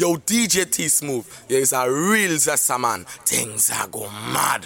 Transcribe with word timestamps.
Yo, 0.00 0.14
DJ 0.14 0.70
T 0.70 0.84
Smoove, 0.84 1.24
there 1.48 1.58
is 1.58 1.72
a 1.72 1.90
real 1.90 2.30
Zessa 2.36 2.78
man. 2.78 3.04
Things 3.26 3.68
are 3.72 3.88
go 3.88 4.08
mad. 4.08 4.64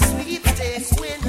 A 0.00 0.04
sweepstakes 0.04 0.92
winner. 1.00 1.23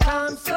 I'm 0.00 0.34
the 0.34 0.55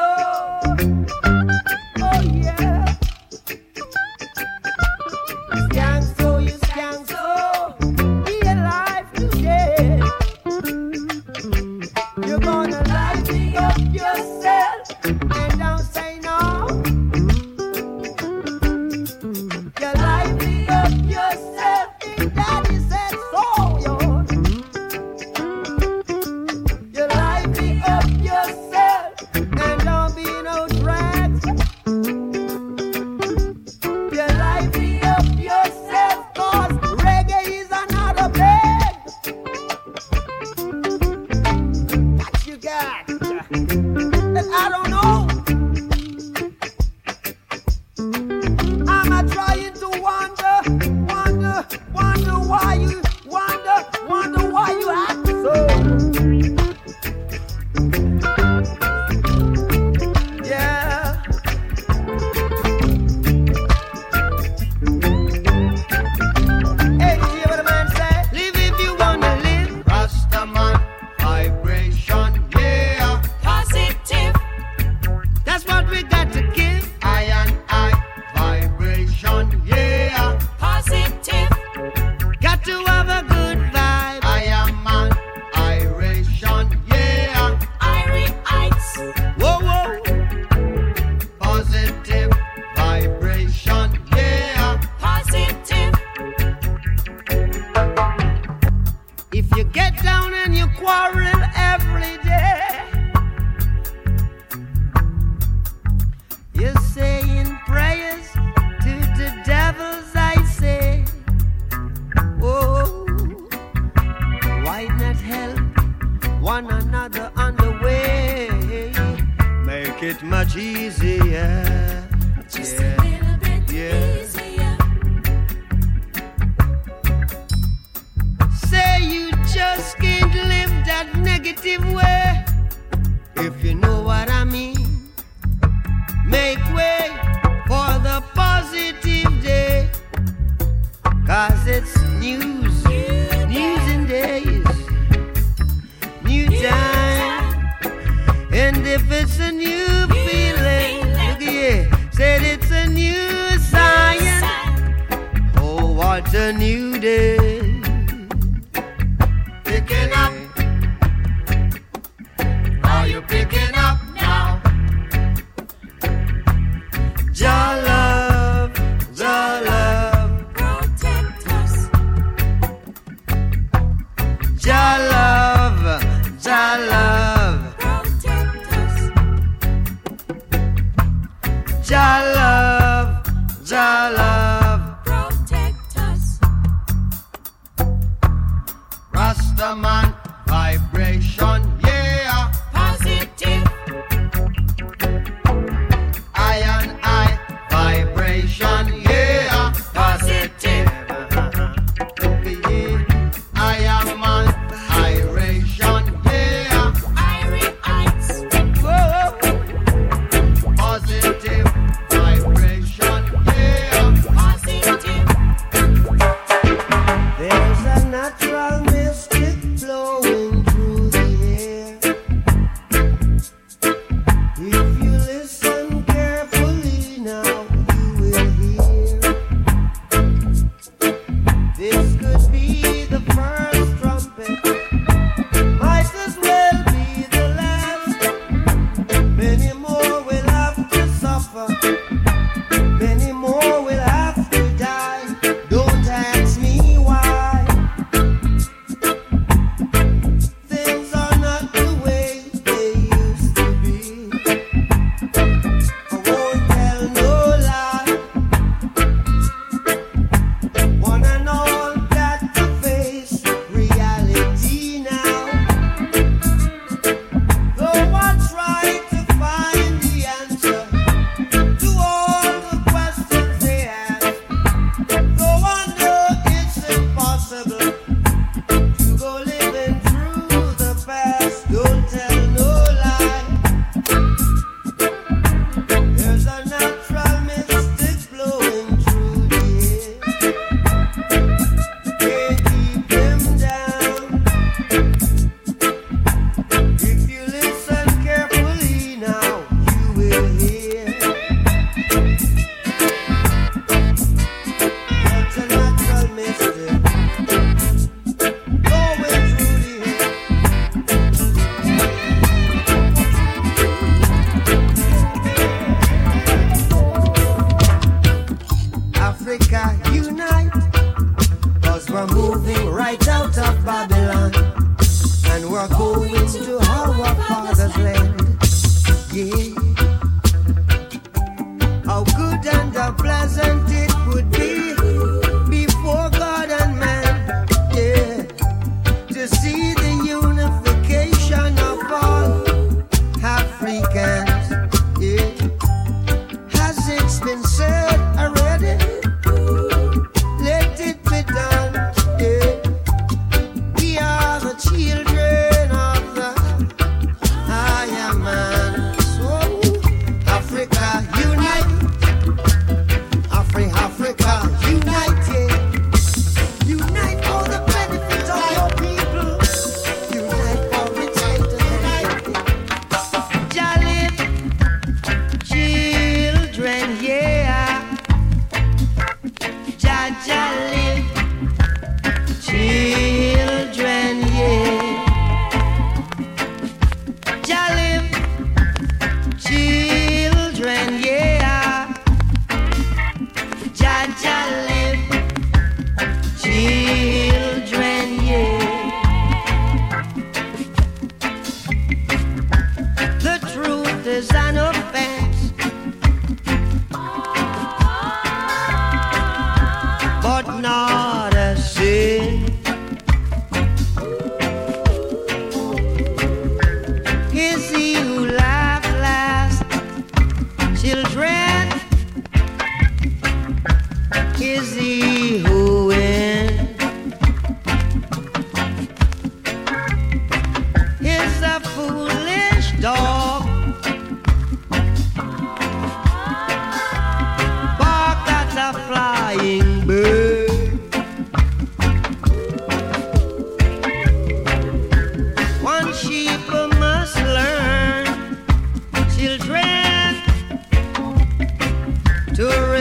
a 156.40 156.52
new 156.52 156.98
day. 156.98 157.59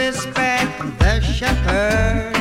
respect 0.09 0.79
the 0.97 1.21
shepherd. 1.21 2.38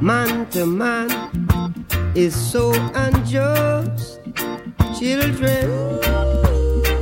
man 0.00 0.46
to 0.50 0.66
man 0.66 1.08
is 2.14 2.34
so 2.34 2.72
unjust. 2.94 4.20
Children, 4.98 5.70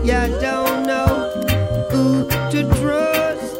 you 0.04 0.22
don't 0.40 0.86
know 0.86 1.30
who 1.90 2.28
to 2.50 2.62
trust. 2.80 3.56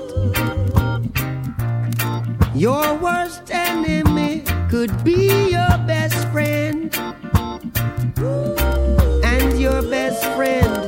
Your 2.55 2.94
worst 2.94 3.51
enemy 3.51 4.44
could 4.70 4.92
be 5.05 5.51
your 5.51 5.79
best 5.87 6.29
friend, 6.29 6.94
and 9.25 9.61
your 9.61 9.83
best 9.83 10.25
friend 10.37 10.84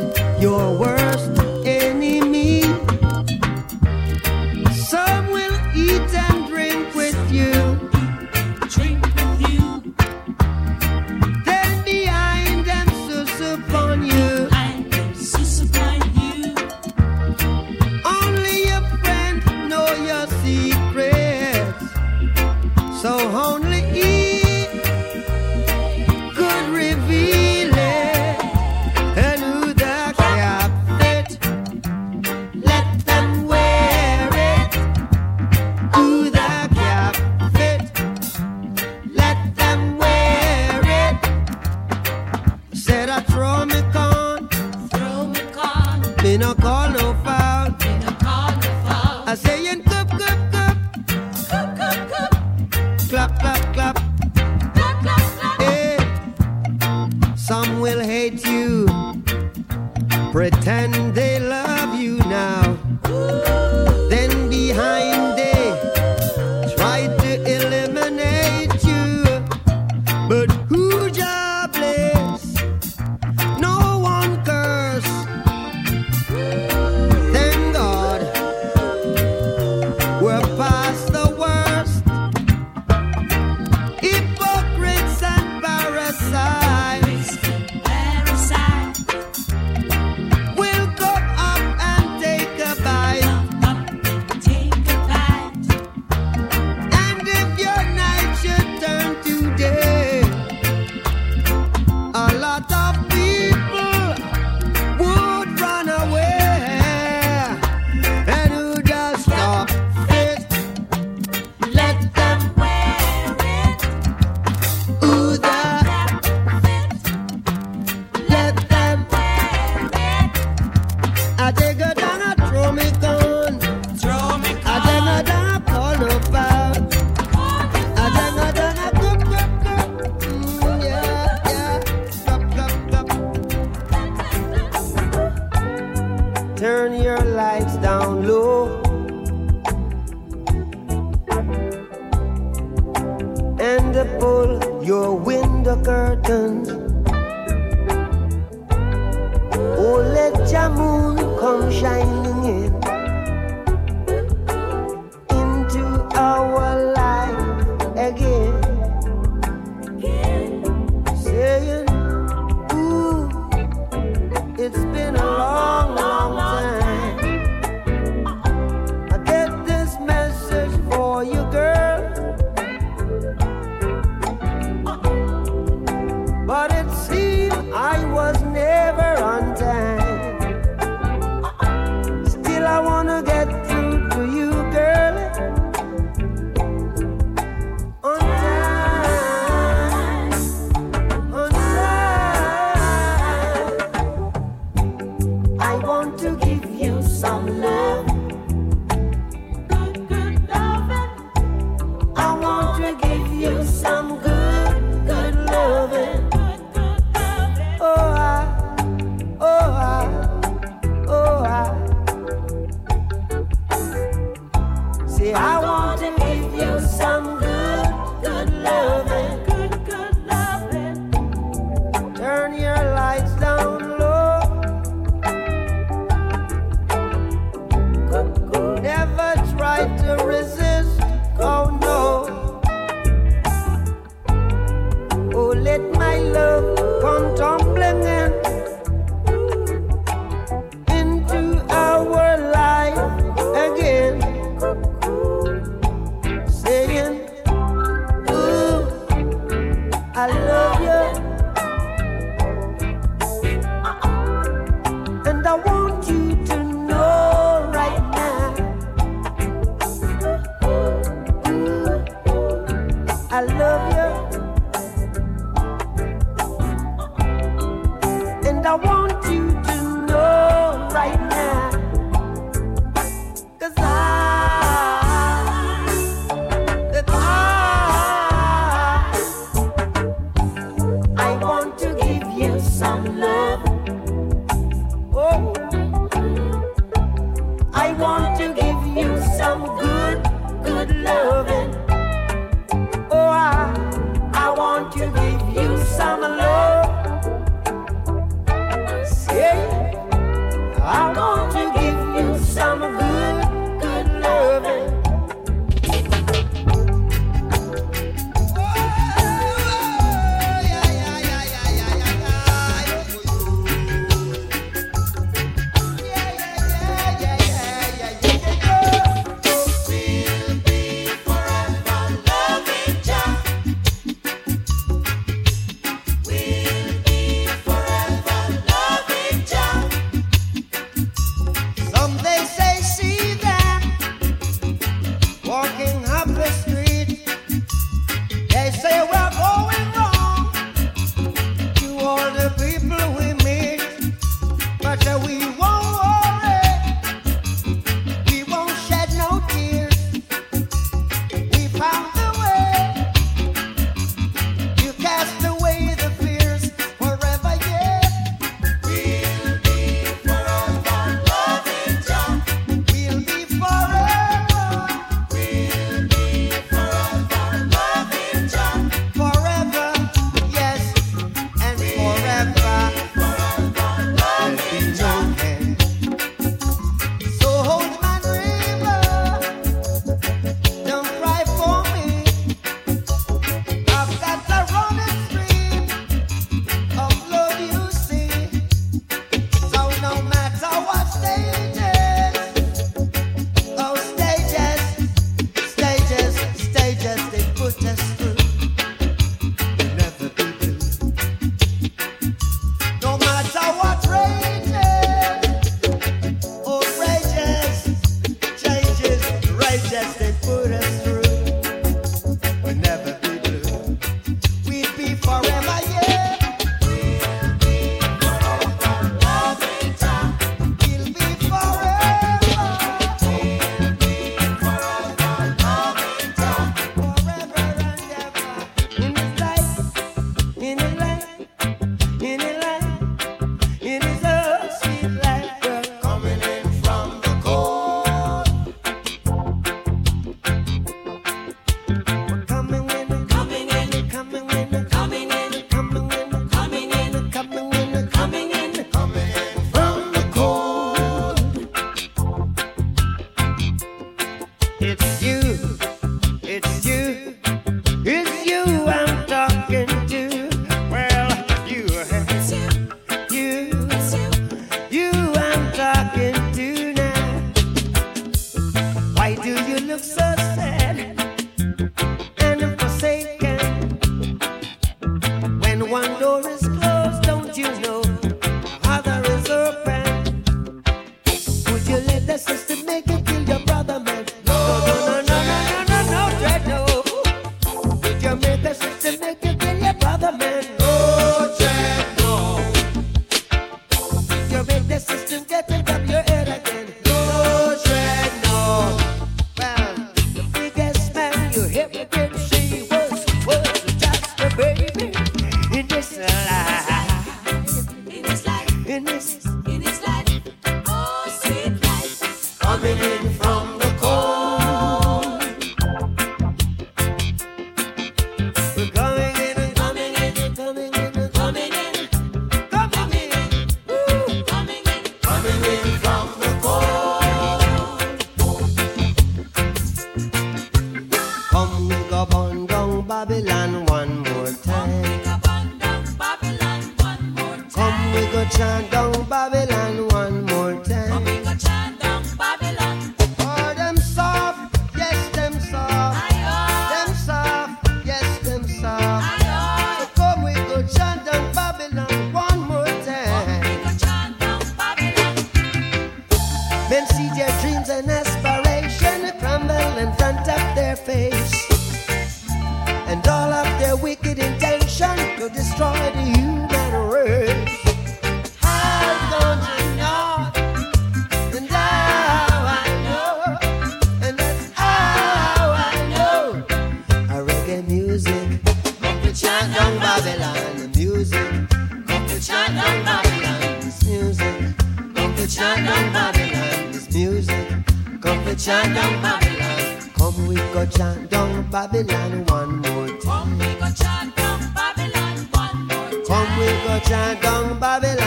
we 588.46 588.54
chant 588.54 588.94
down 588.94 589.22
Babylon. 589.22 590.10
Come 590.16 590.46
we 590.46 590.54
go 590.54 590.86
chant 590.86 591.30
down 591.30 591.68
Babylon 591.70 592.44
one 592.46 592.76
more 592.78 593.08
time. 593.08 593.18
Come 593.20 593.58
we 593.58 593.74
go 593.74 593.88
chant 593.92 594.36
down 594.36 594.72
Babylon 594.74 595.36
one 595.50 595.86
more 595.86 596.10
time. 596.10 596.24
Come 596.26 596.58
we 596.58 596.66
go 596.86 597.00
chant 597.08 597.42
down 597.42 597.80
Babylon. 597.80 598.25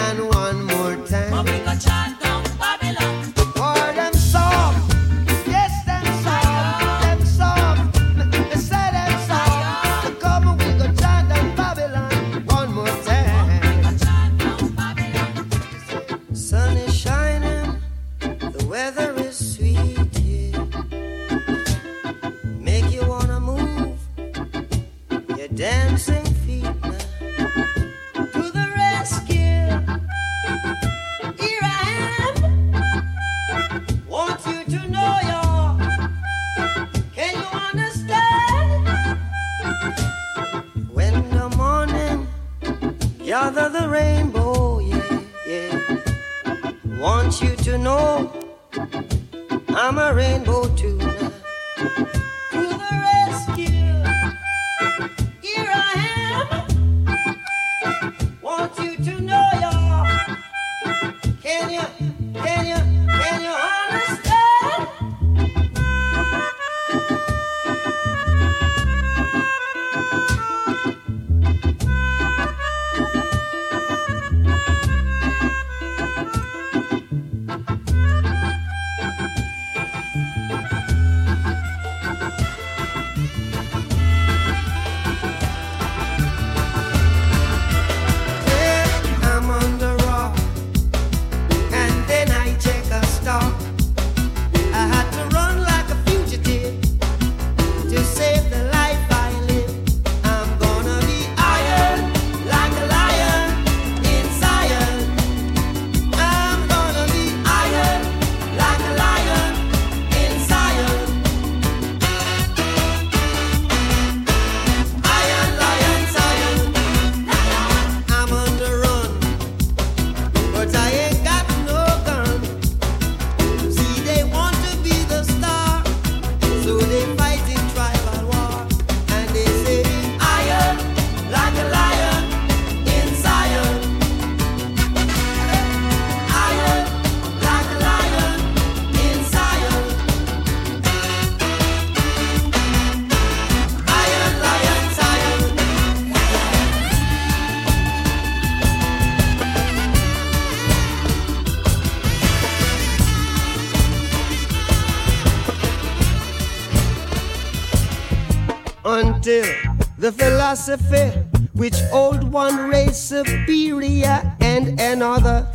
Philosophy 160.49 161.11
which 161.53 161.75
old 161.91 162.23
one 162.23 162.69
race 162.69 162.97
superior 162.97 164.35
and 164.41 164.79
another 164.81 165.47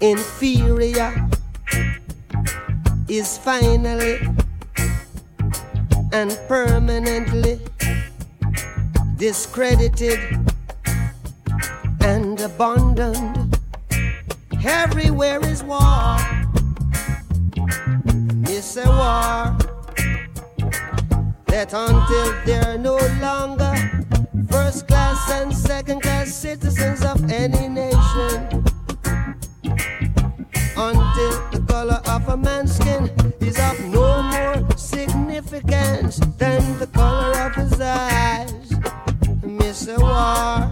inferior 0.00 1.28
is 3.06 3.36
finally 3.36 4.18
and 6.14 6.38
permanently 6.48 7.60
discredited 9.18 10.18
and 12.00 12.40
abandoned. 12.40 13.58
Everywhere 14.64 15.44
is 15.44 15.62
war. 15.62 16.16
It's 18.48 18.78
a 18.78 18.88
war 18.88 19.59
that 21.50 21.72
until 21.72 22.32
they're 22.46 22.78
no 22.78 22.96
longer 23.20 23.74
first 24.48 24.86
class 24.86 25.30
and 25.32 25.52
second 25.52 26.00
class 26.00 26.32
citizens 26.32 27.04
of 27.04 27.18
any 27.30 27.68
nation, 27.68 28.64
until 30.76 31.32
the 31.50 31.64
color 31.66 32.00
of 32.06 32.28
a 32.28 32.36
man's 32.36 32.76
skin 32.76 33.10
is 33.40 33.58
of 33.58 33.78
no 33.88 34.22
more 34.22 34.76
significance 34.76 36.18
than 36.38 36.78
the 36.78 36.86
color 36.86 37.36
of 37.40 37.54
his 37.56 37.80
eyes. 37.80 38.70
Miss 39.42 39.88
a 39.88 39.98
war 39.98 40.70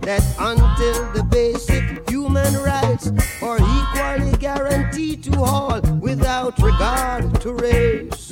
that 0.00 0.22
until 0.38 1.12
the 1.12 1.22
basic 1.30 2.08
human 2.10 2.52
rights 2.62 3.12
are 3.40 3.58
equally 3.58 4.36
guaranteed 4.38 5.22
to 5.22 5.40
all 5.40 5.80
without 6.00 6.58
regard 6.60 7.40
to 7.40 7.52
race. 7.54 8.25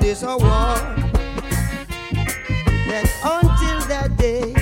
This 0.00 0.24
a 0.24 0.36
war. 0.36 0.74
That 2.88 3.06
until 3.22 3.78
that 3.86 4.16
day, 4.18 4.52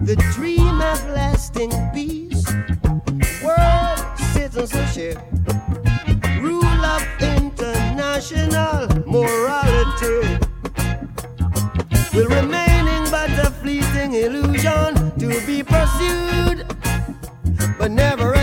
the 0.00 0.16
dream 0.34 0.80
of 0.82 1.08
lasting 1.08 1.72
peace, 1.94 2.44
world 3.42 4.04
citizenship, 4.34 5.18
rule 6.38 6.84
of 6.84 7.02
international 7.22 8.88
morality 9.06 10.38
will 12.12 12.28
remaining 12.28 13.10
but 13.10 13.30
a 13.38 13.50
fleeting 13.62 14.12
illusion 14.12 15.18
to 15.18 15.40
be 15.46 15.62
pursued 15.62 16.66
but 17.78 17.90
never 17.90 18.34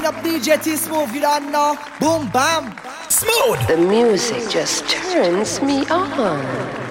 to 0.00 0.08
up 0.08 0.14
DJ 0.16 0.62
T 0.62 0.72
Smoove, 0.72 1.12
you 1.14 1.20
don't 1.20 1.50
know. 1.50 1.76
Boom, 2.00 2.28
bam. 2.30 2.72
Smoove. 3.08 3.66
The 3.66 3.76
music 3.76 4.48
just 4.50 4.88
turns 4.88 5.60
me 5.62 5.86
on. 5.86 6.87